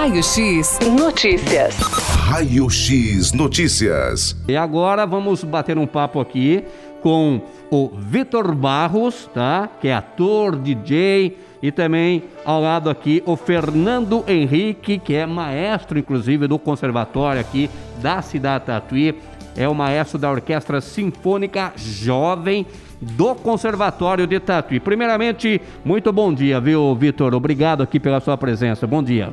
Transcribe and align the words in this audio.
Raio 0.00 0.22
X 0.22 0.78
Notícias. 0.98 1.76
Raio 1.76 2.70
X 2.70 3.34
Notícias. 3.34 4.34
E 4.48 4.56
agora 4.56 5.04
vamos 5.04 5.44
bater 5.44 5.76
um 5.76 5.86
papo 5.86 6.18
aqui 6.20 6.64
com 7.02 7.42
o 7.70 7.90
Vitor 7.98 8.54
Barros, 8.54 9.28
tá? 9.34 9.68
Que 9.78 9.88
é 9.88 9.94
ator, 9.94 10.56
DJ 10.56 11.36
e 11.62 11.70
também 11.70 12.24
ao 12.46 12.62
lado 12.62 12.88
aqui 12.88 13.22
o 13.26 13.36
Fernando 13.36 14.24
Henrique, 14.26 14.98
que 14.98 15.14
é 15.14 15.26
maestro 15.26 15.98
inclusive 15.98 16.46
do 16.46 16.58
conservatório 16.58 17.38
aqui 17.38 17.68
da 18.00 18.22
cidade 18.22 18.64
Tatuí, 18.64 19.14
é 19.54 19.68
o 19.68 19.74
maestro 19.74 20.18
da 20.18 20.30
Orquestra 20.30 20.80
Sinfônica 20.80 21.74
Jovem 21.76 22.66
do 23.02 23.34
Conservatório 23.34 24.26
de 24.26 24.40
Tatuí. 24.40 24.80
Primeiramente, 24.80 25.60
muito 25.84 26.10
bom 26.10 26.32
dia, 26.32 26.58
viu, 26.58 26.94
Vitor? 26.94 27.34
Obrigado 27.34 27.82
aqui 27.82 28.00
pela 28.00 28.18
sua 28.18 28.38
presença. 28.38 28.86
Bom 28.86 29.02
dia. 29.02 29.30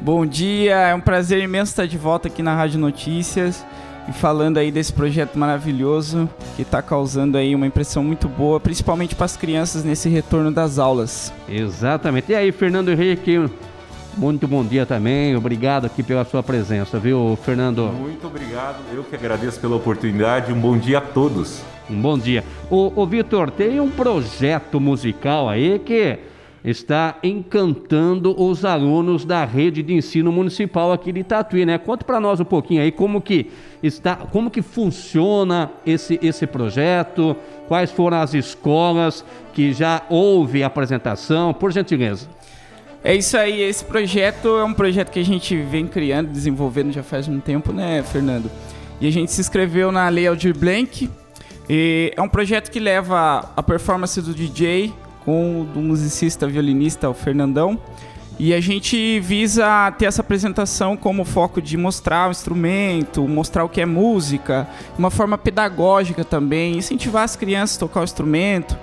Bom 0.00 0.24
dia, 0.24 0.76
é 0.76 0.94
um 0.94 1.00
prazer 1.00 1.42
imenso 1.42 1.72
estar 1.72 1.86
de 1.86 1.98
volta 1.98 2.28
aqui 2.28 2.40
na 2.40 2.54
Rádio 2.54 2.78
Notícias 2.78 3.66
e 4.08 4.12
falando 4.12 4.56
aí 4.56 4.70
desse 4.70 4.92
projeto 4.92 5.36
maravilhoso 5.36 6.30
que 6.54 6.62
está 6.62 6.80
causando 6.80 7.36
aí 7.36 7.52
uma 7.52 7.66
impressão 7.66 8.04
muito 8.04 8.28
boa, 8.28 8.60
principalmente 8.60 9.16
para 9.16 9.24
as 9.24 9.36
crianças 9.36 9.82
nesse 9.82 10.08
retorno 10.08 10.52
das 10.52 10.78
aulas. 10.78 11.32
Exatamente. 11.48 12.30
E 12.30 12.34
aí, 12.36 12.52
Fernando 12.52 12.90
Henrique, 12.92 13.50
muito 14.16 14.46
bom 14.46 14.64
dia 14.64 14.86
também. 14.86 15.34
Obrigado 15.34 15.86
aqui 15.86 16.04
pela 16.04 16.24
sua 16.24 16.44
presença, 16.44 16.96
viu, 16.96 17.36
Fernando? 17.44 17.86
Muito 17.92 18.24
obrigado. 18.28 18.76
Eu 18.94 19.02
que 19.02 19.16
agradeço 19.16 19.58
pela 19.58 19.74
oportunidade. 19.74 20.52
Um 20.52 20.60
bom 20.60 20.78
dia 20.78 20.98
a 20.98 21.02
todos. 21.02 21.60
Um 21.90 22.00
bom 22.00 22.16
dia. 22.16 22.44
O, 22.70 22.92
o 22.94 23.04
Vitor, 23.04 23.50
tem 23.50 23.80
um 23.80 23.90
projeto 23.90 24.78
musical 24.78 25.48
aí 25.48 25.80
que 25.80 26.18
está 26.64 27.16
encantando 27.22 28.34
os 28.40 28.64
alunos 28.64 29.24
da 29.24 29.44
rede 29.44 29.82
de 29.82 29.94
ensino 29.94 30.32
municipal 30.32 30.92
aqui 30.92 31.12
de 31.12 31.22
Tatuí, 31.22 31.64
né? 31.64 31.78
Conta 31.78 32.04
para 32.04 32.20
nós 32.20 32.40
um 32.40 32.44
pouquinho 32.44 32.82
aí 32.82 32.90
como 32.90 33.20
que 33.20 33.50
está, 33.82 34.16
como 34.16 34.50
que 34.50 34.60
funciona 34.60 35.70
esse 35.86 36.18
esse 36.20 36.46
projeto, 36.46 37.36
quais 37.68 37.90
foram 37.90 38.18
as 38.18 38.34
escolas 38.34 39.24
que 39.52 39.72
já 39.72 40.02
houve 40.08 40.62
apresentação, 40.62 41.54
por 41.54 41.72
gentileza. 41.72 42.28
É 43.04 43.14
isso 43.14 43.36
aí, 43.36 43.62
esse 43.62 43.84
projeto 43.84 44.48
é 44.58 44.64
um 44.64 44.74
projeto 44.74 45.10
que 45.10 45.20
a 45.20 45.24
gente 45.24 45.56
vem 45.56 45.86
criando, 45.86 46.30
desenvolvendo 46.30 46.92
já 46.92 47.02
faz 47.02 47.28
um 47.28 47.38
tempo, 47.38 47.72
né, 47.72 48.02
Fernando? 48.02 48.50
E 49.00 49.06
a 49.06 49.12
gente 49.12 49.30
se 49.30 49.40
inscreveu 49.40 49.92
na 49.92 50.08
Lei 50.08 50.26
Aldir 50.26 50.56
Blanc. 50.56 51.08
É 51.68 52.20
um 52.20 52.28
projeto 52.28 52.70
que 52.70 52.80
leva 52.80 53.52
a 53.56 53.62
performance 53.62 54.20
do 54.20 54.34
DJ 54.34 54.92
com 55.28 55.66
o 55.74 55.82
musicista 55.82 56.46
violinista, 56.46 57.06
o 57.06 57.12
Fernandão. 57.12 57.78
E 58.38 58.54
a 58.54 58.60
gente 58.62 59.20
visa 59.20 59.92
ter 59.98 60.06
essa 60.06 60.22
apresentação 60.22 60.96
como 60.96 61.22
foco 61.22 61.60
de 61.60 61.76
mostrar 61.76 62.28
o 62.28 62.30
instrumento, 62.30 63.28
mostrar 63.28 63.62
o 63.62 63.68
que 63.68 63.78
é 63.78 63.84
música, 63.84 64.66
uma 64.98 65.10
forma 65.10 65.36
pedagógica 65.36 66.24
também, 66.24 66.78
incentivar 66.78 67.24
as 67.24 67.36
crianças 67.36 67.76
a 67.76 67.80
tocar 67.80 68.00
o 68.00 68.04
instrumento. 68.04 68.74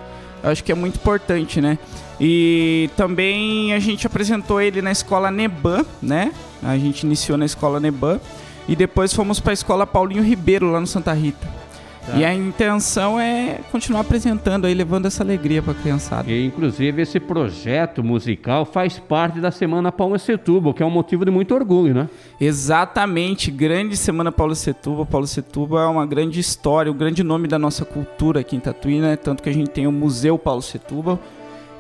Eu 0.44 0.52
acho 0.52 0.64
que 0.64 0.72
é 0.72 0.76
muito 0.76 0.98
importante, 0.98 1.60
né? 1.60 1.80
E 2.22 2.92
também 2.96 3.74
a 3.74 3.80
gente 3.80 4.06
apresentou 4.06 4.62
ele 4.62 4.84
na 4.84 4.92
escola 4.92 5.32
Neban, 5.32 5.84
né? 6.00 6.32
A 6.62 6.78
gente 6.78 7.08
iniciou 7.08 7.40
na 7.40 7.46
escola 7.46 7.80
Neban 7.80 8.22
e 8.68 8.76
depois 8.76 9.12
fomos 9.12 9.40
para 9.40 9.52
a 9.52 9.56
escola 9.56 9.88
Paulinho 9.88 10.22
Ribeiro 10.22 10.70
lá 10.70 10.80
no 10.80 10.86
Santa 10.86 11.12
Rita. 11.12 11.65
Tá. 12.06 12.18
E 12.18 12.24
a 12.24 12.34
intenção 12.34 13.20
é 13.20 13.60
continuar 13.72 14.02
apresentando 14.02 14.66
aí, 14.66 14.74
levando 14.74 15.08
essa 15.08 15.24
alegria 15.24 15.62
para 15.62 15.72
a 15.72 15.76
criançada. 15.76 16.32
E, 16.32 16.46
inclusive, 16.46 17.02
esse 17.02 17.20
projeto 17.20 18.04
musical 18.04 18.64
faz 18.64 19.00
parte 19.00 19.40
da 19.40 19.50
Semana 19.50 19.92
Paulo 19.92 20.20
Setúbal, 20.20 20.74
que 20.74 20.84
é 20.84 20.86
um 20.86 20.92
motivo 20.92 21.26
de 21.26 21.32
muito 21.32 21.56
orgulho, 21.56 21.96
né? 21.96 22.10
Exatamente, 22.40 23.50
grande 23.50 23.98
Semana 23.98 24.32
Paulo 24.32 24.54
Setúbal. 24.54 25.06
Paulo 25.06 25.26
Setúbal 25.26 25.80
é 25.80 25.88
uma 25.88 26.06
grande 26.06 26.40
história, 26.40 26.92
um 26.92 26.96
grande 26.96 27.24
nome 27.24 27.48
da 27.48 27.58
nossa 27.58 27.84
cultura 27.84 28.42
aqui 28.42 28.56
em 28.56 28.60
Tatuí, 28.60 29.00
né? 29.00 29.16
Tanto 29.16 29.42
que 29.42 29.50
a 29.50 29.54
gente 29.54 29.72
tem 29.72 29.88
o 29.88 29.92
Museu 29.92 30.38
Paulo 30.38 30.62
Setúbal. 30.62 31.20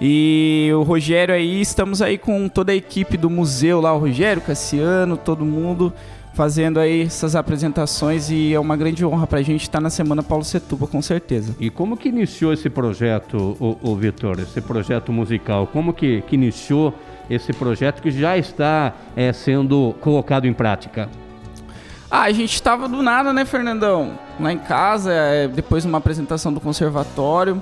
E 0.02 0.70
o 0.74 0.82
Rogério 0.82 1.34
aí, 1.34 1.62
estamos 1.62 2.02
aí 2.02 2.18
com 2.18 2.50
toda 2.50 2.72
a 2.72 2.76
equipe 2.76 3.16
do 3.16 3.30
museu 3.30 3.80
lá, 3.80 3.94
o 3.94 4.00
Rogério, 4.00 4.42
Cassiano, 4.42 5.16
todo 5.16 5.46
mundo 5.46 5.94
fazendo 6.36 6.82
aí 6.82 7.04
essas 7.04 7.34
apresentações 7.34 8.30
e 8.30 8.54
é 8.54 8.60
uma 8.60 8.76
grande 8.76 9.06
honra 9.06 9.26
para 9.26 9.40
a 9.40 9.42
gente 9.42 9.62
estar 9.62 9.80
na 9.80 9.90
Semana 9.90 10.22
Paulo 10.22 10.44
Setuba, 10.44 10.86
com 10.86 11.02
certeza. 11.02 11.56
E 11.60 11.70
como 11.70 11.96
que 11.96 12.10
iniciou 12.10 12.52
esse 12.52 12.70
projeto, 12.70 13.56
o, 13.58 13.80
o 13.82 13.96
Vitor, 13.96 14.42
esse 14.42 14.60
projeto 14.60 15.14
musical? 15.14 15.66
Como 15.66 15.94
que, 15.94 16.22
que 16.24 16.36
iniciou 16.36 16.94
esse 17.30 17.54
projeto 17.54 18.02
que 18.02 18.12
já 18.12 18.38
está 18.38 18.94
é, 19.16 19.32
sendo 19.32 19.96
colocado 20.02 20.46
em 20.46 20.54
prática? 20.54 21.10
Ah, 22.12 22.24
a 22.24 22.32
gente 22.34 22.54
estava 22.54 22.90
do 22.90 23.02
nada, 23.02 23.32
né, 23.32 23.46
Fernandão? 23.46 24.20
Lá 24.38 24.52
em 24.52 24.60
casa, 24.60 25.14
é, 25.14 25.48
depois 25.48 25.84
de 25.84 25.90
uma 25.90 26.00
apresentação 26.00 26.54
do 26.54 26.60
conservatório, 26.60 27.62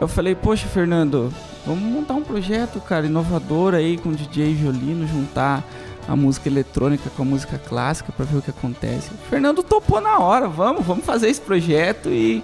eu 0.00 0.08
falei, 0.08 0.34
poxa, 0.34 0.66
Fernando, 0.66 1.32
vamos 1.64 1.84
montar 1.84 2.14
um 2.14 2.22
projeto, 2.22 2.80
cara, 2.80 3.06
inovador 3.06 3.74
aí 3.74 3.96
com 3.96 4.10
DJ 4.12 4.54
violino, 4.54 5.06
juntar 5.06 5.64
a 6.08 6.16
música 6.16 6.48
eletrônica 6.48 7.10
com 7.10 7.22
a 7.22 7.26
música 7.26 7.58
clássica 7.58 8.10
para 8.10 8.24
ver 8.24 8.38
o 8.38 8.42
que 8.42 8.50
acontece. 8.50 9.10
O 9.12 9.28
Fernando 9.28 9.62
topou 9.62 10.00
na 10.00 10.18
hora, 10.18 10.48
vamos, 10.48 10.84
vamos 10.84 11.04
fazer 11.04 11.28
esse 11.28 11.40
projeto 11.40 12.08
e, 12.08 12.42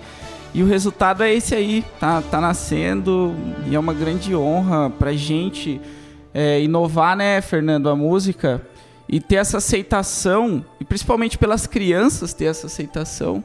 e 0.53 0.63
o 0.63 0.67
resultado 0.67 1.23
é 1.23 1.33
esse 1.33 1.55
aí, 1.55 1.83
tá, 1.99 2.23
tá 2.23 2.41
nascendo 2.43 3.35
e 3.67 3.75
é 3.75 3.79
uma 3.79 3.95
grande 3.95 4.37
honra 4.37 4.91
pra 4.91 5.15
gente 5.15 5.81
é, 6.35 6.61
inovar, 6.61 7.17
né, 7.17 7.41
Fernando, 7.41 7.89
a 7.89 7.97
música 7.97 8.61
e 9.09 9.21
ter 9.21 9.37
essa 9.37 9.59
aceitação, 9.59 10.65
e 10.81 10.85
principalmente 10.85 11.39
pelas 11.39 11.67
crianças 11.67 12.35
ter 12.35 12.47
essa 12.47 12.67
aceitação 12.67 13.43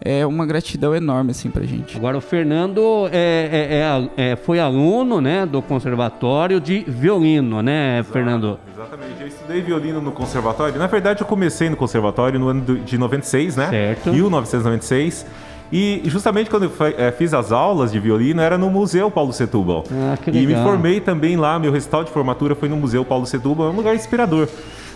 é 0.00 0.26
uma 0.26 0.44
gratidão 0.44 0.94
enorme 0.94 1.30
assim 1.30 1.50
pra 1.50 1.64
gente. 1.64 1.96
Agora 1.96 2.16
o 2.16 2.20
Fernando 2.20 3.08
é, 3.10 4.08
é, 4.16 4.22
é, 4.22 4.30
é 4.32 4.36
foi 4.36 4.60
aluno 4.60 5.20
né, 5.20 5.46
do 5.46 5.62
conservatório 5.62 6.60
de 6.60 6.84
violino, 6.86 7.62
né, 7.62 7.98
Exato, 7.98 8.12
Fernando? 8.12 8.58
Exatamente, 8.72 9.20
eu 9.20 9.26
estudei 9.26 9.62
violino 9.62 10.00
no 10.00 10.12
conservatório. 10.12 10.78
Na 10.78 10.86
verdade, 10.86 11.22
eu 11.22 11.26
comecei 11.26 11.70
no 11.70 11.76
conservatório 11.76 12.38
no 12.38 12.48
ano 12.48 12.78
de 12.78 12.98
96, 12.98 13.56
né? 13.56 13.68
Certo. 13.70 14.12
1996. 14.12 15.26
E 15.72 16.02
justamente 16.04 16.50
quando 16.50 16.64
eu 16.64 16.72
é, 16.98 17.10
fiz 17.10 17.32
as 17.32 17.50
aulas 17.50 17.90
de 17.90 17.98
violino 17.98 18.40
era 18.40 18.58
no 18.58 18.70
Museu 18.70 19.10
Paulo 19.10 19.32
Setúbal. 19.32 19.84
Ah, 19.90 20.16
que 20.16 20.30
legal. 20.30 20.50
E 20.50 20.54
me 20.54 20.62
formei 20.62 21.00
também 21.00 21.36
lá, 21.36 21.58
meu 21.58 21.72
recital 21.72 22.04
de 22.04 22.10
formatura 22.10 22.54
foi 22.54 22.68
no 22.68 22.76
Museu 22.76 23.04
Paulo 23.04 23.26
Setúbal, 23.26 23.68
é 23.68 23.70
um 23.70 23.76
lugar 23.76 23.94
inspirador 23.94 24.48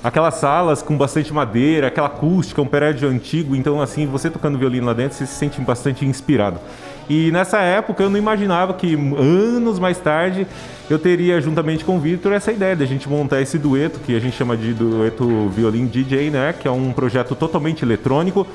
aquelas 0.03 0.35
salas 0.35 0.83
com 0.83 0.97
bastante 0.97 1.33
madeira, 1.33 1.89
aquela 1.89 2.07
acústica, 2.07 2.63
um 2.63 2.67
prédio 2.67 3.09
antigo, 3.09 3.57
então 3.57 3.81
assim, 3.81 4.07
você 4.07 4.31
tocando 4.31 4.59
violino 4.59 4.87
lá 4.87 4.93
dentro, 4.93 5.17
você 5.17 5.27
se 5.27 5.35
sente 5.35 5.61
bastante 5.61 6.05
inspirado. 6.05 6.61
E 7.09 7.31
nessa 7.33 7.59
época 7.59 8.03
eu 8.03 8.11
não 8.11 8.19
imaginava 8.19 8.75
que 8.75 8.95
anos 8.95 9.79
mais 9.79 9.99
tarde 9.99 10.47
eu 10.91 10.99
teria, 10.99 11.41
juntamente 11.41 11.85
com 11.85 11.97
o 11.97 12.01
Victor, 12.01 12.33
essa 12.33 12.53
ideia 12.53 12.77
de 12.77 12.83
a 12.85 12.87
gente 12.87 13.09
montar 13.09 13.41
esse 13.41 13.59
dueto, 13.59 13.99
que 14.01 14.15
a 14.15 14.21
gente 14.21 14.37
chama 14.37 14.57
de 14.57 14.75
dueto 14.75 15.49
violin 15.49 15.87
DJ, 15.87 16.31
né? 16.31 16.55
Que 16.59 16.69
é 16.69 16.71
um 16.71 16.93
projeto 16.93 17.35
totalmente 17.35 17.83
eletrônico. 17.83 18.47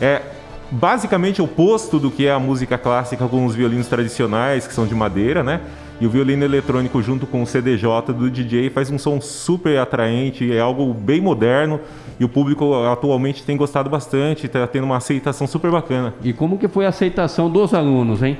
É 0.00 0.22
basicamente 0.70 1.40
oposto 1.40 1.98
do 1.98 2.10
que 2.10 2.26
é 2.26 2.32
a 2.32 2.38
música 2.38 2.76
clássica 2.78 3.26
com 3.26 3.44
os 3.44 3.54
violinos 3.54 3.86
tradicionais, 3.86 4.66
que 4.66 4.74
são 4.74 4.86
de 4.86 4.94
madeira, 4.94 5.42
né? 5.42 5.60
E 6.00 6.06
o 6.06 6.10
violino 6.10 6.44
eletrônico 6.44 7.00
junto 7.02 7.26
com 7.26 7.42
o 7.42 7.46
CDJ 7.46 8.12
do 8.14 8.30
DJ 8.30 8.68
faz 8.68 8.90
um 8.90 8.98
som 8.98 9.20
super 9.20 9.78
atraente, 9.78 10.52
é 10.52 10.60
algo 10.60 10.92
bem 10.92 11.20
moderno 11.20 11.80
e 12.20 12.24
o 12.24 12.28
público 12.28 12.74
atualmente 12.84 13.42
tem 13.42 13.56
gostado 13.56 13.88
bastante, 13.88 14.46
está 14.46 14.66
tendo 14.66 14.84
uma 14.84 14.98
aceitação 14.98 15.46
super 15.46 15.70
bacana. 15.70 16.14
E 16.22 16.32
como 16.32 16.58
que 16.58 16.68
foi 16.68 16.84
a 16.84 16.90
aceitação 16.90 17.50
dos 17.50 17.72
alunos, 17.72 18.22
hein? 18.22 18.38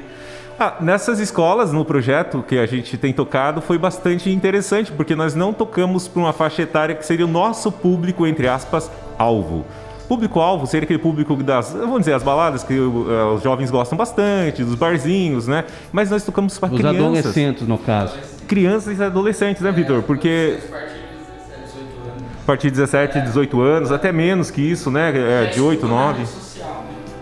Ah, 0.58 0.76
nessas 0.80 1.18
escolas, 1.18 1.70
no 1.70 1.84
projeto 1.84 2.42
que 2.42 2.58
a 2.58 2.64
gente 2.64 2.96
tem 2.96 3.12
tocado, 3.12 3.60
foi 3.60 3.76
bastante 3.76 4.30
interessante, 4.30 4.90
porque 4.90 5.14
nós 5.14 5.34
não 5.34 5.52
tocamos 5.52 6.08
para 6.08 6.20
uma 6.20 6.32
faixa 6.32 6.62
etária 6.62 6.94
que 6.94 7.04
seria 7.04 7.26
o 7.26 7.28
nosso 7.28 7.70
público, 7.70 8.26
entre 8.26 8.48
aspas, 8.48 8.90
alvo. 9.18 9.66
Público-alvo 10.08 10.66
seria 10.66 10.84
aquele 10.84 10.98
público 10.98 11.34
das, 11.36 11.72
vamos 11.72 12.00
dizer, 12.00 12.14
as 12.14 12.22
baladas 12.22 12.62
que 12.62 12.78
uh, 12.78 13.34
os 13.34 13.42
jovens 13.42 13.70
gostam 13.70 13.98
bastante, 13.98 14.62
dos 14.62 14.76
barzinhos, 14.76 15.48
né? 15.48 15.64
Mas 15.92 16.10
nós 16.10 16.24
tocamos 16.24 16.58
para 16.58 16.68
crianças. 16.68 17.00
Os 17.00 17.00
adolescentes, 17.00 17.68
no 17.68 17.78
caso. 17.78 18.14
Crianças 18.46 18.98
e 18.98 19.02
adolescentes, 19.02 19.62
né, 19.62 19.72
Vitor? 19.72 20.02
Porque 20.02 20.58
a 22.42 22.46
partir 22.46 22.70
de 22.70 22.76
17, 22.76 23.20
18 23.22 23.60
anos, 23.60 23.90
até 23.90 24.12
menos 24.12 24.52
que 24.52 24.60
isso, 24.62 24.88
né? 24.88 25.12
É, 25.14 25.46
de 25.46 25.60
8, 25.60 25.84
9. 25.84 26.22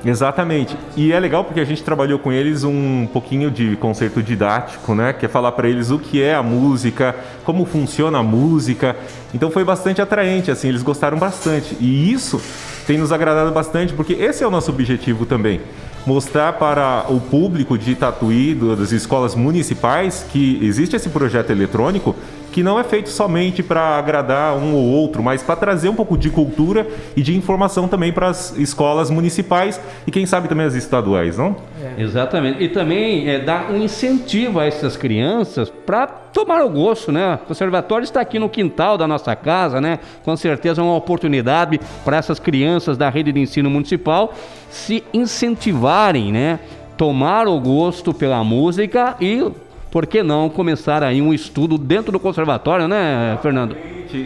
Exatamente. 0.04 0.76
E 0.94 1.12
é 1.12 1.18
legal 1.18 1.44
porque 1.44 1.60
a 1.60 1.64
gente 1.64 1.82
trabalhou 1.82 2.18
com 2.18 2.30
eles 2.30 2.62
um 2.62 3.08
pouquinho 3.10 3.50
de 3.50 3.74
conceito 3.76 4.22
didático, 4.22 4.94
né? 4.94 5.14
Que 5.14 5.24
é 5.24 5.28
falar 5.28 5.52
para 5.52 5.66
eles 5.66 5.90
o 5.90 5.98
que 5.98 6.22
é 6.22 6.34
a 6.34 6.42
música, 6.42 7.16
como 7.42 7.64
funciona 7.64 8.18
a 8.18 8.22
música. 8.22 8.94
Então 9.32 9.50
foi 9.50 9.64
bastante 9.64 10.02
atraente, 10.02 10.50
assim, 10.50 10.68
eles 10.68 10.82
gostaram 10.82 11.18
bastante. 11.18 11.74
E 11.80 12.12
isso 12.12 12.38
tem 12.86 12.98
nos 12.98 13.12
agradado 13.12 13.50
bastante 13.50 13.92
porque 13.92 14.12
esse 14.12 14.42
é 14.42 14.46
o 14.46 14.50
nosso 14.50 14.70
objetivo 14.70 15.26
também. 15.26 15.60
Mostrar 16.06 16.52
para 16.54 17.06
o 17.08 17.18
público 17.18 17.78
de 17.78 17.94
Tatuí, 17.94 18.54
das 18.54 18.92
escolas 18.92 19.34
municipais, 19.34 20.26
que 20.30 20.58
existe 20.62 20.94
esse 20.94 21.08
projeto 21.08 21.50
eletrônico 21.50 22.14
que 22.54 22.62
não 22.62 22.78
é 22.78 22.84
feito 22.84 23.08
somente 23.08 23.64
para 23.64 23.98
agradar 23.98 24.56
um 24.56 24.76
ou 24.76 24.84
outro, 24.84 25.20
mas 25.20 25.42
para 25.42 25.56
trazer 25.56 25.88
um 25.88 25.94
pouco 25.96 26.16
de 26.16 26.30
cultura 26.30 26.86
e 27.16 27.20
de 27.20 27.36
informação 27.36 27.88
também 27.88 28.12
para 28.12 28.28
as 28.28 28.56
escolas 28.56 29.10
municipais 29.10 29.80
e 30.06 30.12
quem 30.12 30.24
sabe 30.24 30.46
também 30.46 30.64
as 30.64 30.76
estaduais, 30.76 31.36
não? 31.36 31.56
É. 31.82 32.00
Exatamente. 32.00 32.62
E 32.62 32.68
também 32.68 33.28
é, 33.28 33.40
dar 33.40 33.72
um 33.72 33.82
incentivo 33.82 34.60
a 34.60 34.66
essas 34.66 34.96
crianças 34.96 35.68
para 35.68 36.06
tomar 36.06 36.64
o 36.64 36.70
gosto, 36.70 37.10
né? 37.10 37.40
O 37.42 37.46
conservatório 37.48 38.04
está 38.04 38.20
aqui 38.20 38.38
no 38.38 38.48
quintal 38.48 38.96
da 38.96 39.08
nossa 39.08 39.34
casa, 39.34 39.80
né? 39.80 39.98
Com 40.24 40.36
certeza 40.36 40.80
é 40.80 40.84
uma 40.84 40.94
oportunidade 40.94 41.80
para 42.04 42.18
essas 42.18 42.38
crianças 42.38 42.96
da 42.96 43.10
rede 43.10 43.32
de 43.32 43.40
ensino 43.40 43.68
municipal 43.68 44.32
se 44.70 45.02
incentivarem, 45.12 46.30
né? 46.30 46.60
Tomar 46.96 47.48
o 47.48 47.58
gosto 47.58 48.14
pela 48.14 48.44
música 48.44 49.16
e 49.20 49.44
por 49.94 50.06
que 50.06 50.24
não 50.24 50.50
começar 50.50 51.04
aí 51.04 51.22
um 51.22 51.32
estudo 51.32 51.78
dentro 51.78 52.10
do 52.10 52.18
conservatório, 52.18 52.88
né, 52.88 53.38
Fernando? 53.40 53.76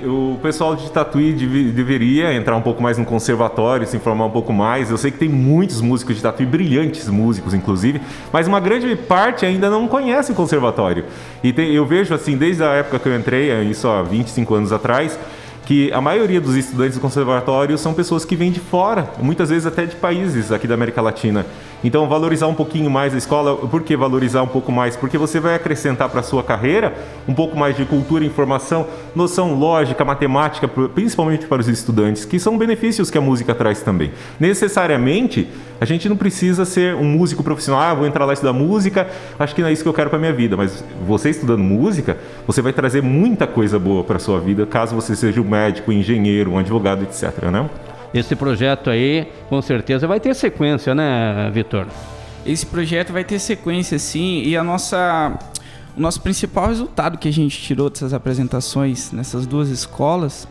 O 0.07 0.39
pessoal 0.41 0.75
de 0.75 0.91
Tatuí 0.91 1.35
deveria 1.35 2.33
entrar 2.33 2.57
um 2.57 2.63
pouco 2.63 2.83
mais 2.83 2.97
no 2.97 3.05
conservatório, 3.05 3.87
se 3.87 3.95
informar 3.95 4.25
um 4.25 4.31
pouco 4.31 4.51
mais. 4.51 4.91
Eu 4.91 4.97
sei 4.97 5.11
que 5.11 5.19
tem 5.19 5.29
muitos 5.29 5.83
músicos 5.83 6.17
de 6.17 6.23
Tatuí, 6.23 6.47
brilhantes 6.47 7.07
músicos, 7.11 7.53
inclusive, 7.53 8.01
mas 8.33 8.49
uma 8.49 8.61
grande 8.61 8.97
parte 8.97 9.45
ainda 9.45 9.69
não 9.69 9.87
conhece 9.87 10.33
o 10.33 10.35
conservatório. 10.35 11.05
E 11.45 11.53
tem, 11.53 11.71
eu 11.75 11.85
vejo, 11.85 12.15
assim, 12.15 12.35
desde 12.39 12.65
a 12.65 12.71
época 12.71 12.99
que 12.99 13.07
eu 13.07 13.15
entrei, 13.15 13.53
isso 13.65 13.87
há 13.89 14.03
25 14.03 14.55
anos 14.55 14.73
atrás, 14.73 15.19
que 15.67 15.93
a 15.93 16.01
maioria 16.01 16.41
dos 16.41 16.57
estudantes 16.57 16.95
do 16.95 17.01
conservatório 17.03 17.77
são 17.77 17.93
pessoas 17.93 18.25
que 18.25 18.35
vêm 18.35 18.51
de 18.51 18.59
fora, 18.59 19.11
muitas 19.21 19.51
vezes 19.51 19.67
até 19.67 19.85
de 19.85 19.97
países 19.97 20.51
aqui 20.51 20.67
da 20.67 20.73
América 20.73 21.03
Latina. 21.03 21.45
Então, 21.83 22.09
valorizar 22.09 22.49
um 22.49 22.55
pouquinho 22.55 22.91
mais 22.91 23.15
a 23.15 23.19
escola, 23.19 23.57
por 23.57 23.83
que 23.83 23.97
valorizar 23.97 24.43
um 24.43 24.49
pouco 24.49 24.73
mais? 24.73 24.97
Porque 24.97 25.17
você 25.17 25.39
vai 25.39 25.55
acrescentar 25.55 26.09
para 26.09 26.21
a 26.21 26.23
sua 26.23 26.43
carreira 26.43 26.95
um 27.29 27.35
pouco 27.35 27.57
mais 27.57 27.77
de 27.77 27.85
cultura, 27.85 28.25
informação, 28.25 28.87
noção 29.15 29.55
lógica, 29.55 30.05
matemática, 30.05 30.67
principalmente 30.67 31.47
para 31.47 31.61
os 31.61 31.69
estudantes, 31.69 32.25
que 32.25 32.39
são 32.39 32.59
benefícios 32.59 33.11
que 33.11 33.19
a 33.19 33.21
música 33.21 33.55
traz 33.55 33.81
também. 33.81 34.11
Necessariamente, 34.41 35.49
a 35.81 35.85
gente 35.85 36.09
não 36.09 36.17
precisa 36.17 36.65
ser 36.65 36.97
um 36.97 37.05
músico 37.05 37.43
profissional, 37.45 37.81
ah, 37.81 37.95
vou 37.95 38.07
entrar 38.07 38.25
lá 38.25 38.33
estudar 38.33 38.53
música, 38.53 39.09
acho 39.39 39.55
que 39.55 39.63
não 39.63 39.69
é 39.69 39.73
isso 39.73 39.83
que 39.83 39.89
eu 39.89 39.95
quero 39.95 40.11
para 40.11 40.19
minha 40.19 40.33
vida, 40.33 40.57
mas 40.57 40.85
você 41.07 41.31
estudando 41.31 41.63
música, 41.63 42.17
você 42.47 42.61
vai 42.61 42.73
trazer 42.73 43.03
muita 43.03 43.47
coisa 43.47 43.79
boa 43.79 44.03
para 44.03 44.19
sua 44.19 44.41
vida, 44.41 44.67
caso 44.67 44.97
você 44.97 45.15
seja 45.15 45.41
um 45.41 45.49
médico, 45.49 45.93
um 45.93 45.95
engenheiro, 45.95 46.53
um 46.53 46.59
advogado, 46.59 47.05
etc, 47.05 47.45
né? 47.45 47.69
Esse 48.13 48.35
projeto 48.35 48.91
aí, 48.91 49.27
com 49.49 49.61
certeza, 49.61 50.07
vai 50.07 50.19
ter 50.19 50.35
sequência, 50.35 50.95
né, 50.95 51.51
Vitor? 51.53 51.87
Esse 52.47 52.65
projeto 52.65 53.13
vai 53.13 53.25
ter 53.25 53.39
sequência, 53.39 53.99
sim, 53.99 54.43
e 54.45 54.57
a 54.57 54.65
nossa, 54.65 55.39
o 55.97 56.01
nosso 56.01 56.21
principal 56.23 56.69
resultado 56.69 57.19
que 57.19 57.29
a 57.29 57.33
gente 57.33 57.61
tirou 57.61 57.91
dessas 57.91 58.15
apresentações 58.15 59.13
nessas 59.13 59.47
duas 59.47 59.69
escolas 59.69 60.49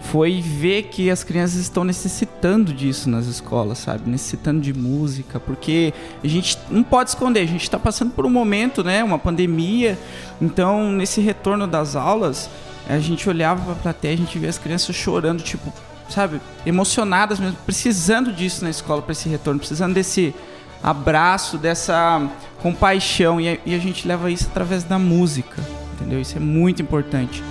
foi 0.00 0.40
ver 0.40 0.84
que 0.84 1.10
as 1.10 1.22
crianças 1.22 1.60
estão 1.60 1.84
necessitando 1.84 2.72
disso 2.72 3.08
nas 3.08 3.26
escolas, 3.26 3.78
sabe? 3.78 4.08
Necessitando 4.08 4.60
de 4.60 4.72
música, 4.72 5.38
porque 5.38 5.92
a 6.24 6.26
gente 6.26 6.58
não 6.70 6.82
pode 6.82 7.10
esconder, 7.10 7.40
a 7.40 7.46
gente 7.46 7.62
está 7.62 7.78
passando 7.78 8.10
por 8.10 8.24
um 8.24 8.30
momento, 8.30 8.82
né? 8.82 9.04
Uma 9.04 9.18
pandemia. 9.18 9.98
Então, 10.40 10.90
nesse 10.90 11.20
retorno 11.20 11.66
das 11.66 11.96
aulas, 11.96 12.48
a 12.88 12.98
gente 12.98 13.28
olhava 13.28 13.62
para 13.62 13.72
a 13.72 13.76
plateia, 13.76 14.14
a 14.14 14.16
gente 14.16 14.38
via 14.38 14.48
as 14.48 14.58
crianças 14.58 14.96
chorando, 14.96 15.42
tipo, 15.42 15.72
sabe, 16.10 16.40
emocionadas 16.66 17.38
mesmo, 17.38 17.56
precisando 17.64 18.32
disso 18.32 18.64
na 18.64 18.70
escola 18.70 19.02
para 19.02 19.12
esse 19.12 19.28
retorno, 19.28 19.58
precisando 19.58 19.94
desse 19.94 20.34
abraço, 20.82 21.58
dessa 21.58 22.28
compaixão. 22.62 23.40
E 23.40 23.48
a, 23.48 23.58
e 23.64 23.74
a 23.74 23.78
gente 23.78 24.06
leva 24.06 24.30
isso 24.30 24.48
através 24.50 24.84
da 24.84 24.98
música, 24.98 25.62
entendeu? 25.94 26.20
Isso 26.20 26.36
é 26.36 26.40
muito 26.40 26.82
importante. 26.82 27.42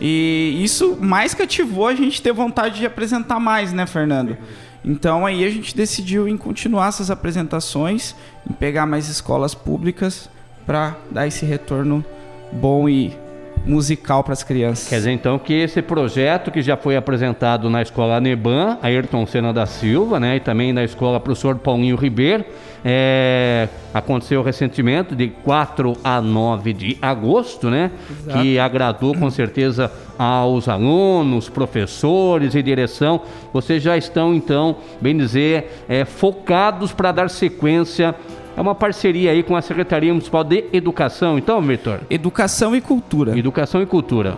E 0.00 0.60
isso 0.62 0.96
mais 1.00 1.34
cativou 1.34 1.88
a 1.88 1.94
gente 1.94 2.22
ter 2.22 2.32
vontade 2.32 2.78
de 2.78 2.86
apresentar 2.86 3.40
mais, 3.40 3.72
né, 3.72 3.86
Fernando? 3.86 4.36
Então 4.84 5.26
aí 5.26 5.44
a 5.44 5.50
gente 5.50 5.76
decidiu 5.76 6.28
em 6.28 6.36
continuar 6.36 6.88
essas 6.88 7.10
apresentações, 7.10 8.14
em 8.48 8.52
pegar 8.52 8.86
mais 8.86 9.08
escolas 9.08 9.54
públicas 9.54 10.30
para 10.64 10.96
dar 11.10 11.26
esse 11.26 11.44
retorno 11.44 12.04
bom 12.52 12.88
e 12.88 13.16
musical 13.64 14.24
para 14.24 14.32
as 14.32 14.42
crianças. 14.42 14.88
Quer 14.88 14.96
dizer, 14.96 15.12
então, 15.12 15.38
que 15.38 15.52
esse 15.52 15.82
projeto 15.82 16.50
que 16.50 16.62
já 16.62 16.76
foi 16.76 16.96
apresentado 16.96 17.68
na 17.68 17.82
escola 17.82 18.20
Neban, 18.20 18.78
Ayrton 18.82 19.26
Senna 19.26 19.52
da 19.52 19.66
Silva, 19.66 20.18
né, 20.18 20.36
e 20.36 20.40
também 20.40 20.72
na 20.72 20.84
escola 20.84 21.20
Professor 21.20 21.56
Paulinho 21.56 21.96
Ribeiro, 21.96 22.44
é, 22.84 23.68
aconteceu 23.92 24.42
recentemente, 24.42 25.14
de 25.14 25.28
4 25.28 25.96
a 26.02 26.20
9 26.20 26.72
de 26.72 26.98
agosto, 27.02 27.68
né, 27.68 27.90
Exato. 28.10 28.38
que 28.38 28.58
agradou 28.58 29.14
com 29.14 29.30
certeza 29.30 29.90
aos 30.18 30.68
alunos, 30.68 31.48
professores 31.48 32.54
e 32.54 32.62
direção. 32.62 33.20
Vocês 33.52 33.82
já 33.82 33.96
estão, 33.96 34.34
então, 34.34 34.76
bem 35.00 35.16
dizer, 35.16 35.84
é, 35.88 36.04
focados 36.04 36.92
para 36.92 37.12
dar 37.12 37.30
sequência 37.30 38.14
é 38.58 38.60
uma 38.60 38.74
parceria 38.74 39.30
aí 39.30 39.44
com 39.44 39.54
a 39.54 39.62
Secretaria 39.62 40.12
Municipal 40.12 40.42
de 40.42 40.64
Educação, 40.72 41.38
então, 41.38 41.62
Vitor? 41.62 42.00
Educação 42.10 42.74
e 42.74 42.80
Cultura. 42.80 43.38
Educação 43.38 43.80
e 43.80 43.86
Cultura. 43.86 44.36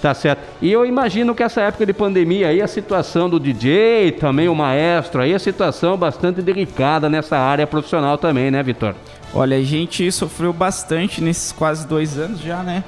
Tá 0.00 0.14
certo. 0.14 0.40
E 0.62 0.72
eu 0.72 0.86
imagino 0.86 1.34
que 1.34 1.42
essa 1.42 1.60
época 1.60 1.84
de 1.84 1.92
pandemia 1.92 2.48
aí, 2.48 2.62
a 2.62 2.66
situação 2.66 3.28
do 3.28 3.38
DJ, 3.38 4.12
também 4.12 4.48
o 4.48 4.54
maestro, 4.54 5.20
aí 5.20 5.34
a 5.34 5.38
situação 5.38 5.94
bastante 5.94 6.40
delicada 6.40 7.10
nessa 7.10 7.36
área 7.36 7.66
profissional 7.66 8.16
também, 8.16 8.50
né, 8.50 8.62
Vitor? 8.62 8.94
Olha, 9.34 9.58
a 9.58 9.62
gente 9.62 10.10
sofreu 10.10 10.50
bastante 10.50 11.22
nesses 11.22 11.52
quase 11.52 11.86
dois 11.86 12.18
anos 12.18 12.40
já, 12.40 12.62
né? 12.62 12.82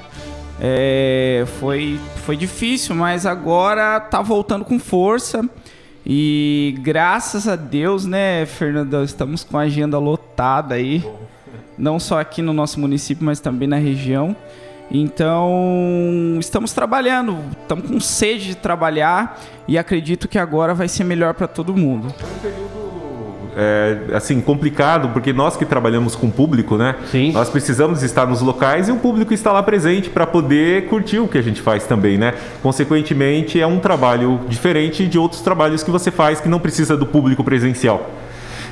É, 0.59 1.43
foi, 1.59 1.99
foi 2.25 2.35
difícil, 2.35 2.95
mas 2.95 3.27
agora 3.27 3.99
tá 3.99 4.23
voltando 4.23 4.65
com 4.65 4.79
força. 4.79 5.47
E 6.03 6.73
graças 6.79 7.47
a 7.47 7.55
Deus, 7.55 8.05
né, 8.05 8.45
Fernandão, 8.47 9.03
estamos 9.03 9.43
com 9.43 9.55
a 9.55 9.61
agenda 9.61 9.99
lotada 9.99 10.26
aí. 10.75 11.03
Não 11.77 11.99
só 11.99 12.19
aqui 12.19 12.41
no 12.41 12.53
nosso 12.53 12.79
município, 12.79 13.25
mas 13.25 13.39
também 13.39 13.67
na 13.67 13.77
região. 13.77 14.35
Então, 14.89 16.37
estamos 16.39 16.71
trabalhando, 16.71 17.37
estamos 17.61 17.89
com 17.89 17.99
sede 17.99 18.47
de 18.47 18.55
trabalhar 18.55 19.39
e 19.67 19.77
acredito 19.77 20.27
que 20.27 20.39
agora 20.39 20.73
vai 20.73 20.87
ser 20.87 21.03
melhor 21.03 21.33
para 21.33 21.45
todo 21.45 21.75
mundo. 21.75 22.07
É 22.07 22.25
um 22.25 22.39
período 22.39 22.87
é, 23.59 24.15
assim 24.15 24.39
complicado 24.39 25.09
porque 25.09 25.33
nós 25.33 25.57
que 25.57 25.65
trabalhamos 25.65 26.15
com 26.15 26.29
público, 26.29 26.77
né? 26.77 26.95
Sim. 27.11 27.31
Nós 27.31 27.49
precisamos 27.49 28.03
estar 28.03 28.27
nos 28.27 28.39
locais 28.39 28.87
e 28.87 28.91
o 28.91 28.97
público 28.97 29.33
está 29.33 29.51
lá 29.51 29.63
presente 29.63 30.09
para 30.09 30.27
poder 30.27 30.87
curtir 30.87 31.19
o 31.19 31.27
que 31.27 31.39
a 31.39 31.41
gente 31.41 31.59
faz 31.59 31.85
também, 31.85 32.17
né? 32.17 32.35
Consequentemente, 32.61 33.59
é 33.59 33.67
um 33.67 33.79
trabalho 33.79 34.39
diferente 34.47 35.07
de 35.07 35.17
outros 35.17 35.41
trabalhos 35.41 35.83
que 35.83 35.89
você 35.89 36.11
faz 36.11 36.39
que 36.39 36.47
não 36.47 36.59
precisa 36.59 36.95
do 36.95 37.05
público 37.05 37.43
presencial. 37.43 38.09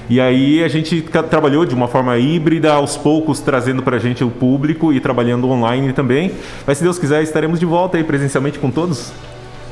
E 0.09 0.21
aí 0.21 0.63
a 0.63 0.67
gente 0.67 1.01
trabalhou 1.29 1.65
de 1.65 1.73
uma 1.73 1.87
forma 1.87 2.17
híbrida, 2.17 2.73
aos 2.73 2.95
poucos 2.95 3.39
trazendo 3.39 3.81
para 3.81 3.97
a 3.97 3.99
gente 3.99 4.23
o 4.23 4.29
público 4.29 4.93
e 4.93 4.99
trabalhando 4.99 5.49
online 5.49 5.93
também. 5.93 6.31
Mas 6.65 6.77
se 6.77 6.83
Deus 6.83 6.99
quiser, 6.99 7.23
estaremos 7.23 7.59
de 7.59 7.65
volta 7.65 7.97
aí 7.97 8.03
presencialmente 8.03 8.59
com 8.59 8.69
todos. 8.69 9.11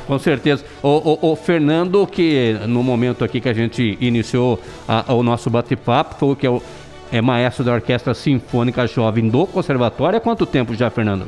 Com 0.08 0.20
certeza. 0.20 0.66
O, 0.82 0.88
o, 0.90 1.32
o, 1.32 1.36
Fernando, 1.36 2.06
que 2.08 2.58
no 2.68 2.84
momento 2.84 3.24
aqui 3.24 3.40
que 3.40 3.48
a 3.48 3.54
gente 3.54 3.98
iniciou 4.02 4.60
a, 4.88 5.14
o 5.14 5.24
nosso 5.24 5.50
bate-papo, 5.50 6.32
o 6.32 6.36
que 6.36 6.46
é, 6.46 6.50
o, 6.50 6.62
é 7.12 7.22
maestro 7.22 7.64
da 7.64 7.74
Orquestra 7.74 8.14
Sinfônica 8.14 8.86
Jovem 8.88 9.30
do 9.30 9.46
Conservatório. 9.46 10.18
Há 10.18 10.22
quanto 10.22 10.46
tempo 10.46 10.74
já, 10.76 10.90
Fernando? 10.90 11.28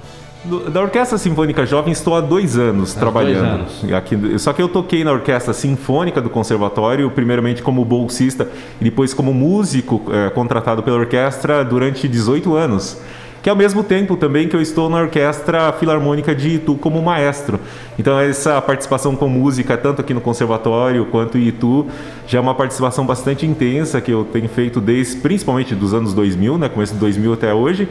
Da 0.72 0.82
Orquestra 0.82 1.18
Sinfônica 1.18 1.66
Jovem 1.66 1.92
estou 1.92 2.16
há 2.16 2.22
dois 2.22 2.58
anos 2.58 2.96
há 2.96 3.00
trabalhando. 3.00 3.66
Dois 3.66 3.84
anos. 3.84 3.94
Aqui, 3.94 4.40
só 4.40 4.54
que 4.54 4.62
eu 4.62 4.70
toquei 4.70 5.04
na 5.04 5.12
Orquestra 5.12 5.54
Sinfônica 5.54 6.22
do 6.22 6.30
Conservatório, 6.30 7.10
primeiramente 7.10 7.64
como 7.64 7.84
bolsista 7.84 8.48
e 8.80 8.84
depois 8.84 9.14
como 9.14 9.34
músico 9.34 10.04
é, 10.12 10.30
contratado 10.30 10.84
pela 10.84 10.98
orquestra 10.98 11.64
durante 11.64 12.08
18 12.08 12.56
anos 12.56 12.98
que 13.46 13.50
é 13.50 13.52
ao 13.52 13.56
mesmo 13.56 13.84
tempo 13.84 14.18
também 14.18 14.48
que 14.48 14.56
eu 14.56 14.60
estou 14.60 14.90
na 14.90 15.02
Orquestra 15.02 15.72
Filarmônica 15.74 16.34
de 16.34 16.56
Itu 16.56 16.74
como 16.78 17.00
maestro. 17.00 17.60
Então 18.00 18.20
essa 18.20 18.60
participação 18.60 19.16
com 19.16 19.30
música, 19.30 19.78
tanto 19.78 20.02
aqui 20.02 20.16
no 20.16 20.20
conservatório 20.20 21.06
quanto 21.12 21.38
em 21.38 21.44
Itu, 21.50 21.86
já 22.26 22.40
é 22.40 22.42
uma 22.42 22.56
participação 22.56 23.06
bastante 23.06 23.46
intensa 23.46 24.02
que 24.02 24.10
eu 24.10 24.24
tenho 24.26 24.50
feito 24.50 24.82
desde, 24.82 25.18
principalmente 25.18 25.76
dos 25.76 25.94
anos 25.94 26.12
2000, 26.16 26.58
né, 26.58 26.70
começo 26.70 26.96
de 26.96 27.00
2000 27.00 27.34
até 27.34 27.54
hoje. 27.54 27.88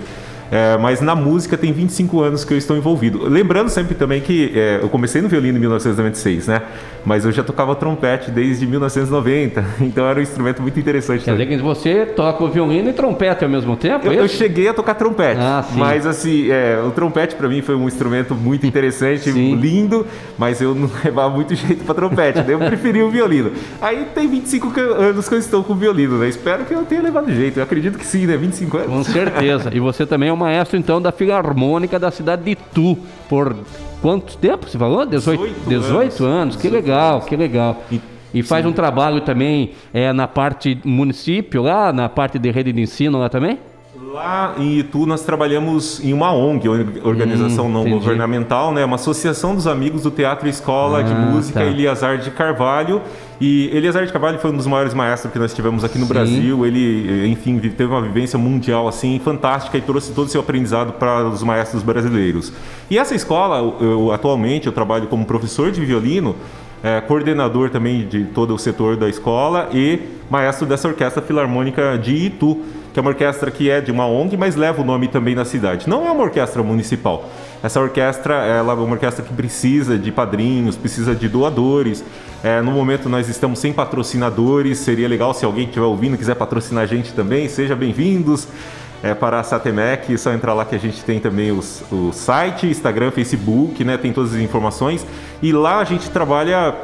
É, 0.54 0.78
mas 0.78 1.00
na 1.00 1.16
música 1.16 1.58
tem 1.58 1.72
25 1.72 2.22
anos 2.22 2.44
que 2.44 2.54
eu 2.54 2.58
estou 2.58 2.76
envolvido. 2.76 3.28
Lembrando 3.28 3.68
sempre 3.68 3.96
também 3.96 4.20
que 4.20 4.52
é, 4.54 4.78
eu 4.80 4.88
comecei 4.88 5.20
no 5.20 5.28
violino 5.28 5.58
em 5.58 5.60
1996, 5.60 6.46
né? 6.46 6.62
Mas 7.04 7.24
eu 7.24 7.32
já 7.32 7.42
tocava 7.42 7.74
trompete 7.74 8.30
desde 8.30 8.64
1990, 8.64 9.64
então 9.82 10.06
era 10.06 10.20
um 10.20 10.22
instrumento 10.22 10.62
muito 10.62 10.78
interessante. 10.78 11.24
Quer 11.24 11.32
dizer 11.32 11.46
que 11.46 11.56
você 11.56 12.06
toca 12.06 12.44
o 12.44 12.48
violino 12.48 12.88
e 12.88 12.92
trompete 12.92 13.42
ao 13.42 13.50
mesmo 13.50 13.76
tempo? 13.76 14.06
Eu, 14.06 14.12
é 14.12 14.20
eu 14.20 14.28
cheguei 14.28 14.68
a 14.68 14.74
tocar 14.74 14.94
trompete, 14.94 15.40
ah, 15.40 15.64
mas 15.74 16.06
assim, 16.06 16.48
é, 16.48 16.80
o 16.80 16.92
trompete 16.92 17.34
para 17.34 17.48
mim 17.48 17.60
foi 17.60 17.74
um 17.74 17.88
instrumento 17.88 18.32
muito 18.36 18.64
interessante, 18.64 19.32
lindo, 19.34 20.06
mas 20.38 20.60
eu 20.60 20.72
não 20.72 20.88
levava 21.04 21.34
muito 21.34 21.52
jeito 21.56 21.82
para 21.82 21.94
trompete, 21.96 22.42
daí 22.42 22.52
eu 22.52 22.60
preferi 22.60 23.02
o 23.02 23.10
violino. 23.10 23.50
Aí 23.82 24.06
tem 24.14 24.28
25 24.28 24.80
anos 24.80 25.28
que 25.28 25.34
eu 25.34 25.38
estou 25.38 25.64
com 25.64 25.72
o 25.72 25.76
violino, 25.76 26.16
né? 26.16 26.28
Espero 26.28 26.64
que 26.64 26.72
eu 26.72 26.84
tenha 26.84 27.02
levado 27.02 27.34
jeito, 27.34 27.58
eu 27.58 27.62
acredito 27.64 27.98
que 27.98 28.06
sim, 28.06 28.24
né? 28.24 28.36
25 28.36 28.76
anos. 28.76 28.88
Com 28.88 29.02
certeza, 29.02 29.70
e 29.74 29.80
você 29.80 30.06
também 30.06 30.28
é 30.28 30.32
uma 30.32 30.43
maestro 30.44 30.78
então 30.78 31.00
da 31.00 31.10
Filarmônica 31.12 31.98
da 31.98 32.10
cidade 32.10 32.42
de 32.44 32.50
Itu 32.52 32.96
por 33.28 33.56
quanto 34.00 34.36
tempo 34.38 34.68
você 34.68 34.78
falou? 34.78 35.04
18, 35.04 35.40
18 35.42 35.68
18 35.68 35.92
anos. 35.94 36.20
anos. 36.20 36.56
Que 36.56 36.68
legal, 36.68 37.20
que 37.22 37.36
legal. 37.36 37.82
E- 37.90 38.00
E 38.34 38.42
faz 38.42 38.66
um 38.66 38.72
trabalho 38.72 39.20
também 39.20 39.70
é, 39.92 40.12
na 40.12 40.26
parte 40.26 40.76
município 40.84 41.62
lá, 41.62 41.92
na 41.92 42.08
parte 42.08 42.36
de 42.36 42.50
rede 42.50 42.72
de 42.72 42.80
ensino 42.80 43.16
lá 43.18 43.28
também? 43.28 43.58
Lá 44.12 44.54
em 44.58 44.78
Itu 44.78 45.06
nós 45.06 45.22
trabalhamos 45.22 46.02
em 46.04 46.12
uma 46.12 46.32
ONG, 46.32 46.68
or- 46.68 46.86
Organização 47.04 47.66
Hum, 47.66 47.68
Não 47.72 47.80
entendi. 47.82 47.96
Governamental, 47.98 48.72
né? 48.72 48.84
Uma 48.84 48.96
associação 48.96 49.54
dos 49.54 49.66
amigos 49.68 50.02
do 50.02 50.10
Teatro 50.10 50.48
Escola 50.48 51.02
de 51.04 51.12
Ah, 51.12 51.16
Música 51.16 51.60
tá. 51.60 51.66
Eliazar 51.66 52.18
de 52.18 52.30
Carvalho. 52.32 53.00
E 53.40 53.68
Eliazar 53.72 54.06
de 54.06 54.12
Carvalho 54.12 54.38
foi 54.38 54.50
um 54.50 54.56
dos 54.56 54.66
maiores 54.66 54.94
maestros 54.94 55.32
que 55.32 55.38
nós 55.38 55.52
tivemos 55.52 55.84
aqui 55.84 55.98
no 55.98 56.06
Sim. 56.06 56.12
Brasil. 56.12 56.66
Ele, 56.66 57.26
enfim, 57.28 57.58
teve 57.58 57.86
uma 57.86 58.00
vivência 58.00 58.38
mundial 58.38 58.86
assim 58.86 59.20
fantástica 59.22 59.76
e 59.76 59.80
trouxe 59.80 60.12
todo 60.12 60.26
o 60.26 60.30
seu 60.30 60.40
aprendizado 60.40 60.92
para 60.94 61.26
os 61.28 61.42
maestros 61.42 61.82
brasileiros. 61.82 62.52
E 62.90 62.98
essa 62.98 63.14
escola, 63.14 63.58
eu, 63.58 63.76
eu, 63.80 64.12
atualmente, 64.12 64.66
eu 64.66 64.72
trabalho 64.72 65.06
como 65.08 65.24
professor 65.24 65.70
de 65.72 65.84
violino, 65.84 66.36
é, 66.82 67.00
coordenador 67.00 67.70
também 67.70 68.06
de 68.06 68.24
todo 68.26 68.54
o 68.54 68.58
setor 68.58 68.96
da 68.96 69.08
escola 69.08 69.70
e 69.72 70.00
maestro 70.30 70.66
dessa 70.66 70.86
orquestra 70.86 71.22
filarmônica 71.22 71.98
de 71.98 72.14
Itu, 72.14 72.60
que 72.92 73.00
é 73.00 73.02
uma 73.02 73.10
orquestra 73.10 73.50
que 73.50 73.70
é 73.70 73.80
de 73.80 73.90
uma 73.90 74.06
ONG, 74.06 74.36
mas 74.36 74.54
leva 74.54 74.82
o 74.82 74.84
nome 74.84 75.08
também 75.08 75.34
na 75.34 75.44
cidade. 75.44 75.88
Não 75.88 76.06
é 76.06 76.10
uma 76.10 76.22
orquestra 76.22 76.62
municipal. 76.62 77.28
Essa 77.64 77.80
orquestra 77.80 78.34
ela 78.44 78.74
é 78.74 78.76
uma 78.76 78.92
orquestra 78.92 79.24
que 79.24 79.32
precisa 79.32 79.98
de 79.98 80.12
padrinhos, 80.12 80.76
precisa 80.76 81.14
de 81.14 81.26
doadores. 81.30 82.04
É, 82.42 82.60
no 82.60 82.70
momento 82.70 83.08
nós 83.08 83.26
estamos 83.26 83.58
sem 83.58 83.72
patrocinadores. 83.72 84.76
Seria 84.76 85.08
legal 85.08 85.32
se 85.32 85.46
alguém 85.46 85.64
estiver 85.64 85.86
ouvindo 85.86 86.18
quiser 86.18 86.34
patrocinar 86.34 86.84
a 86.84 86.86
gente 86.86 87.14
também. 87.14 87.48
Seja 87.48 87.74
bem-vindos 87.74 88.46
é, 89.02 89.14
para 89.14 89.40
a 89.40 89.42
Satemec, 89.42 90.12
é 90.12 90.16
só 90.18 90.30
entrar 90.34 90.52
lá 90.52 90.66
que 90.66 90.74
a 90.74 90.78
gente 90.78 91.02
tem 91.04 91.18
também 91.18 91.52
os, 91.52 91.82
o 91.90 92.12
site, 92.12 92.66
Instagram, 92.66 93.10
Facebook, 93.10 93.82
né? 93.82 93.96
Tem 93.96 94.12
todas 94.12 94.34
as 94.34 94.40
informações. 94.40 95.06
E 95.42 95.50
lá 95.50 95.78
a 95.78 95.84
gente 95.84 96.10
trabalha 96.10 96.74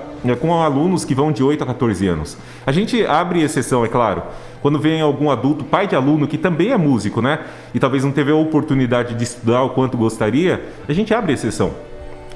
com 0.40 0.54
alunos 0.54 1.04
que 1.04 1.14
vão 1.14 1.32
de 1.32 1.42
8 1.42 1.64
a 1.64 1.66
14 1.66 2.06
anos. 2.06 2.36
A 2.66 2.72
gente 2.72 3.04
abre 3.06 3.42
exceção, 3.42 3.84
é 3.84 3.88
claro. 3.88 4.22
Quando 4.62 4.78
vem 4.78 5.00
algum 5.00 5.30
adulto, 5.30 5.64
pai 5.64 5.86
de 5.86 5.96
aluno, 5.96 6.26
que 6.26 6.36
também 6.36 6.70
é 6.70 6.76
músico, 6.76 7.22
né? 7.22 7.40
E 7.74 7.80
talvez 7.80 8.04
não 8.04 8.12
teve 8.12 8.30
a 8.30 8.36
oportunidade 8.36 9.14
de 9.14 9.24
estudar 9.24 9.62
o 9.62 9.70
quanto 9.70 9.96
gostaria, 9.96 10.62
a 10.88 10.92
gente 10.92 11.14
abre 11.14 11.32
exceção 11.32 11.89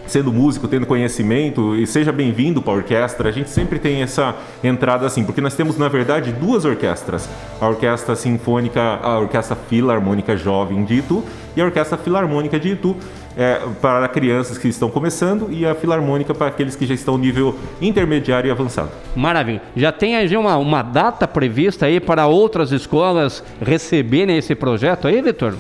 sendo 0.07 0.33
músico, 0.33 0.69
tendo 0.69 0.87
conhecimento 0.87 1.75
e 1.75 1.87
seja 1.87 2.13
bem-vindo 2.13 2.61
para 2.63 2.73
a 2.73 2.77
orquestra. 2.77 3.29
A 3.29 3.33
gente 3.33 3.51
sempre 3.51 3.79
tem 3.79 4.03
essa 4.03 4.35
entrada 4.63 5.07
assim, 5.07 5.25
porque 5.25 5.41
nós 5.41 5.55
temos 5.55 5.79
na 5.79 5.89
verdade 5.89 6.33
duas 6.33 6.65
orquestras: 6.65 7.29
a 7.61 7.69
Orquestra 7.69 8.15
Sinfônica, 8.17 8.81
a 8.81 9.19
Orquestra 9.19 9.57
Filarmônica 9.57 10.37
Jovem 10.37 10.85
de 10.85 10.95
Itu 10.95 11.25
e 11.57 11.61
a 11.61 11.65
Orquestra 11.65 11.97
Filarmônica 11.97 12.59
de 12.59 12.71
Itu. 12.71 12.97
é, 13.37 13.61
para 13.81 14.07
crianças 14.09 14.59
que 14.59 14.69
estão 14.69 14.91
começando 14.91 15.49
e 15.51 15.67
a 15.67 15.75
filarmônica 15.75 16.35
para 16.35 16.47
aqueles 16.47 16.77
que 16.77 16.87
já 16.87 16.95
estão 16.95 17.19
nível 17.19 17.57
intermediário 17.81 18.49
e 18.49 18.51
avançado. 18.51 18.91
Maravilha. 19.15 19.63
Já 19.77 19.93
tem 19.93 20.17
aí 20.17 20.37
uma, 20.37 20.57
uma 20.57 20.83
data 20.83 21.27
prevista 21.27 21.87
aí 21.87 22.01
para 22.01 22.27
outras 22.27 22.73
escolas 22.73 23.43
receberem 23.61 24.37
esse 24.37 24.55
projeto 24.55 25.09
aí, 25.09 25.21
Vitor? 25.21 25.55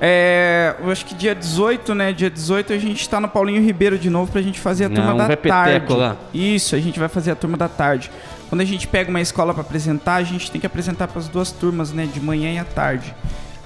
É, 0.00 0.74
eu 0.80 0.90
acho 0.90 1.04
que 1.04 1.14
dia 1.14 1.34
18, 1.34 1.94
né? 1.94 2.12
Dia 2.12 2.30
18 2.30 2.72
a 2.72 2.78
gente 2.78 3.08
tá 3.08 3.18
no 3.18 3.28
Paulinho 3.28 3.62
Ribeiro 3.62 3.98
de 3.98 4.08
novo 4.08 4.30
pra 4.30 4.40
gente 4.40 4.60
fazer 4.60 4.84
a 4.84 4.88
Não, 4.88 4.96
turma 4.96 5.14
um 5.14 5.16
da 5.28 5.36
tarde. 5.36 5.92
lá. 5.92 6.16
Isso, 6.32 6.76
a 6.76 6.80
gente 6.80 6.98
vai 6.98 7.08
fazer 7.08 7.32
a 7.32 7.34
turma 7.34 7.56
da 7.56 7.68
tarde. 7.68 8.10
Quando 8.48 8.60
a 8.60 8.64
gente 8.64 8.86
pega 8.86 9.10
uma 9.10 9.20
escola 9.20 9.52
pra 9.52 9.62
apresentar, 9.62 10.14
a 10.14 10.22
gente 10.22 10.50
tem 10.50 10.60
que 10.60 10.66
apresentar 10.66 11.08
para 11.08 11.18
as 11.18 11.28
duas 11.28 11.50
turmas, 11.50 11.92
né? 11.92 12.06
De 12.06 12.20
manhã 12.20 12.52
e 12.52 12.58
à 12.58 12.64
tarde. 12.64 13.14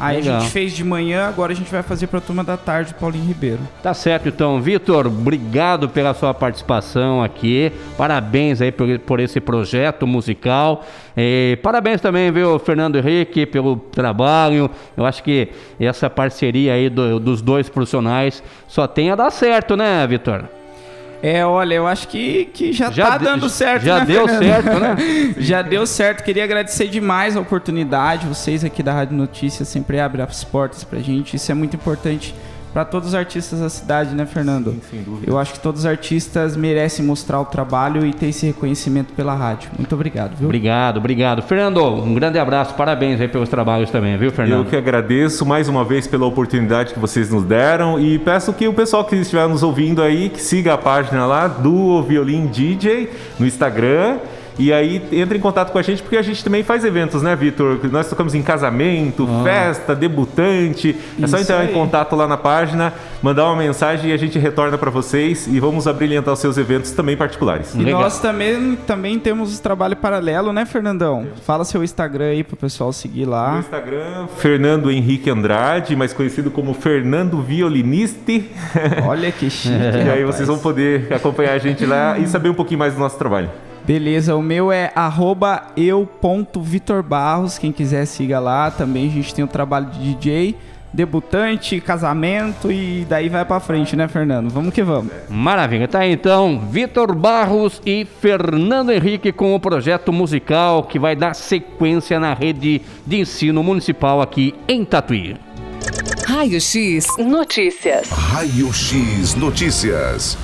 Aí 0.02 0.16
Legal. 0.21 0.37
a 0.37 0.40
gente 0.40 0.50
fez 0.50 0.73
de 0.73 0.82
manhã, 0.82 1.28
agora 1.28 1.52
a 1.52 1.54
gente 1.54 1.71
vai 1.71 1.82
fazer 1.82 2.09
pra 2.09 2.21
turma 2.21 2.42
da 2.42 2.56
tarde, 2.56 2.92
Paulinho 2.94 3.25
Ribeiro. 3.25 3.61
Tá 3.82 3.94
certo, 3.94 4.28
então. 4.28 4.61
Vitor, 4.61 5.06
obrigado 5.06 5.88
pela 5.88 6.12
sua 6.12 6.35
participação 6.35 7.23
aqui. 7.23 7.71
Parabéns 7.97 8.61
aí 8.61 8.73
por, 8.73 8.99
por 8.99 9.21
esse 9.21 9.40
projeto 9.40 10.06
musical. 10.06 10.85
E 11.16 11.56
parabéns 11.62 12.00
também, 12.00 12.30
viu, 12.32 12.59
Fernando 12.59 12.97
Henrique, 12.97 13.47
pelo 13.47 13.76
trabalho. 13.76 14.68
Eu 14.97 15.06
acho 15.06 15.23
que 15.23 15.49
essa 15.78 16.11
parceria 16.11 16.73
aí 16.75 16.88
do- 16.90 17.21
dos 17.21 17.40
dois 17.40 17.68
profissionais 17.68 18.42
só 18.66 18.87
tem 18.87 19.11
a 19.11 19.14
dar 19.14 19.30
certo, 19.30 19.76
né, 19.76 20.04
Vitor? 20.06 20.44
É, 21.23 21.47
olha, 21.47 21.75
eu 21.75 21.87
acho 21.87 22.09
que, 22.09 22.47
que 22.47 22.73
já, 22.73 22.91
Já 22.91 23.07
tá 23.12 23.19
de- 23.19 23.25
dando 23.25 23.49
certo, 23.49 23.85
já 23.85 24.00
né, 24.00 24.05
deu 24.07 24.26
certo, 24.29 24.79
né? 24.81 24.97
já 25.38 25.62
deu 25.62 25.87
certo. 25.87 26.25
Queria 26.25 26.43
agradecer 26.43 26.88
demais 26.88 27.37
a 27.37 27.41
oportunidade. 27.41 28.26
Vocês 28.26 28.64
aqui 28.64 28.83
da 28.83 28.93
Rádio 28.93 29.17
Notícias 29.17 29.69
sempre 29.69 30.00
abrem 30.00 30.25
as 30.25 30.43
portas 30.43 30.83
pra 30.83 30.99
gente. 30.99 31.37
Isso 31.37 31.52
é 31.52 31.55
muito 31.55 31.76
importante 31.76 32.35
pra 32.73 32.85
todos 32.85 33.09
os 33.09 33.14
artistas 33.14 33.61
da 33.61 33.69
cidade, 33.69 34.14
né, 34.14 34.25
Fernando? 34.26 34.75
sem 34.91 35.02
dúvida. 35.02 35.31
Eu 35.31 35.38
acho 35.38 35.52
que 35.55 35.61
todos 35.61 35.81
os 35.81 35.87
artistas 35.87 36.57
merecem 36.57 37.05
mostrar 37.05 37.41
o 37.41 37.45
trabalho 37.45 38.07
e 38.07 38.12
ter 38.12 38.26
esse 38.26 38.47
reconhecimento 38.47 39.12
pela 39.12 39.35
rádio. 39.35 39.71
Muito 39.79 39.95
obrigado, 39.95 40.37
viu? 40.37 40.47
Obrigado, 40.47 40.97
obrigado. 40.99 41.43
Fernando, 41.43 41.85
um 41.85 42.14
grande 42.14 42.38
abraço. 42.38 42.75
Parabéns 42.75 43.21
aí 43.21 43.29
pelos 43.29 43.49
trabalhos 43.49 43.91
também, 43.91 44.17
viu, 44.17 44.29
Eu 44.29 44.33
Fernando? 44.33 44.69
que 44.69 44.76
agradeço 44.76 45.45
mais 45.45 45.69
uma 45.69 45.85
vez 45.85 46.07
pela 46.07 46.26
oportunidade 46.26 46.95
que 46.95 46.99
vocês 47.00 47.31
nos 47.31 47.45
deram 47.45 48.00
e 48.00 48.19
peço 48.19 48.52
que 48.52 48.67
o 48.67 48.73
pessoal 48.73 49.05
que 49.05 49.17
estiver 49.17 49.47
nos 49.49 49.62
ouvindo 49.62 50.02
aí 50.02 50.29
que 50.29 50.41
siga 50.41 50.75
a 50.75 50.79
página 50.79 51.26
lá 51.26 51.47
do 51.49 52.02
Violim 52.02 52.47
DJ 52.47 53.11
no 53.38 53.47
Instagram. 53.47 54.19
E 54.59 54.73
aí 54.73 55.02
entre 55.12 55.38
em 55.38 55.40
contato 55.40 55.71
com 55.73 55.78
a 55.78 55.82
gente 55.82 56.02
porque 56.02 56.16
a 56.16 56.23
gente 56.23 56.42
também 56.44 56.62
faz 56.62 56.85
eventos, 56.85 57.23
né, 57.23 57.35
Vitor? 57.35 57.78
Nós 57.90 58.09
tocamos 58.09 58.35
em 58.35 58.42
casamento, 58.42 59.26
festa, 59.42 59.94
debutante. 59.94 60.94
É 61.21 61.26
só 61.26 61.37
Isso 61.38 61.44
entrar 61.52 61.64
em 61.64 61.68
aí. 61.68 61.73
contato 61.75 62.14
lá 62.14 62.26
na 62.28 62.37
página, 62.37 62.92
mandar 63.23 63.47
uma 63.47 63.56
mensagem 63.56 64.11
e 64.11 64.12
a 64.12 64.16
gente 64.16 64.38
retorna 64.38 64.76
para 64.76 64.90
vocês 64.90 65.47
e 65.47 65.59
vamos 65.59 65.87
abrilhantar 65.87 66.35
os 66.35 66.40
seus 66.40 66.59
eventos 66.59 66.90
também 66.92 67.16
particulares. 67.16 67.75
E 67.75 67.78
Legal. 67.78 68.02
nós 68.02 68.21
também, 68.21 68.76
também 68.87 69.18
temos 69.18 69.59
o 69.59 69.62
trabalho 69.62 69.97
paralelo, 69.97 70.52
né, 70.52 70.64
Fernandão? 70.66 71.26
Fala 71.47 71.64
seu 71.64 71.82
Instagram 71.82 72.26
aí 72.26 72.44
pro 72.44 72.56
pessoal 72.56 72.92
seguir 72.92 73.25
No 73.25 73.32
lá. 73.32 73.59
Instagram, 73.59 74.26
Fernando 74.37 74.90
Henrique 74.90 75.30
Andrade, 75.30 75.97
mais 75.97 76.12
conhecido 76.12 76.50
como 76.50 76.75
Fernando 76.75 77.40
Violiniste. 77.40 78.50
Olha 79.06 79.32
que 79.32 79.49
chique. 79.50 79.75
E 79.75 80.11
aí 80.11 80.21
rapaz. 80.21 80.37
vocês 80.37 80.49
vão 80.49 80.59
poder 80.59 81.12
acompanhar 81.12 81.52
a 81.54 81.59
gente 81.59 81.85
lá 81.87 82.18
e 82.18 82.26
saber 82.26 82.49
um 82.50 82.54
pouquinho 82.54 82.78
mais 82.78 82.94
do 82.94 83.00
nosso 83.00 83.16
trabalho. 83.18 83.50
Beleza, 83.85 84.37
o 84.37 84.43
meu 84.43 84.71
é 84.71 84.93
arroba 84.95 85.65
eu.vitorbarros. 85.77 87.59
Quem 87.59 87.73
quiser 87.73 88.07
siga 88.07 88.39
lá. 88.39 88.71
Também 88.71 89.09
a 89.09 89.11
gente 89.11 89.35
tem 89.35 89.45
o 89.45 89.49
trabalho 89.49 89.87
de 89.87 90.15
DJ, 90.15 90.57
debutante, 90.93 91.81
casamento 91.81 92.71
e 92.71 93.05
daí 93.09 93.29
vai 93.29 93.45
pra 93.45 93.59
frente, 93.59 93.97
né, 93.97 94.07
Fernando? 94.07 94.51
Vamos 94.51 94.73
que 94.73 94.83
vamos. 94.83 95.12
Maravilha, 95.29 95.89
tá 95.89 96.01
aí 96.01 96.12
então 96.12 96.61
Vitor 96.71 97.15
Barros 97.15 97.81
e 97.85 98.07
Fernando 98.21 98.93
Henrique 98.93 99.33
com 99.33 99.55
o 99.55 99.61
projeto 99.61 100.12
musical 100.12 100.85
que 100.85 100.99
vai 100.99 101.17
dar 101.17 101.35
sequência 101.35 102.21
na 102.21 102.35
rede 102.35 102.83
de 103.07 103.21
ensino 103.21 103.62
municipal 103.62 104.21
aqui 104.21 104.55
em 104.69 104.85
Tatuí. 104.85 105.37
Raio 106.27 106.61
X 106.61 107.07
Notícias. 107.19 108.09
Raio 108.11 108.73
X 108.73 109.35
Notícias. 109.35 110.39